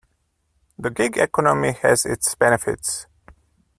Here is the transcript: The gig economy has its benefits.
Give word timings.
The 0.79 0.89
gig 0.89 1.19
economy 1.19 1.73
has 1.73 2.07
its 2.07 2.33
benefits. 2.33 3.05